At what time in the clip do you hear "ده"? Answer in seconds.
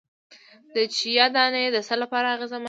2.57-2.59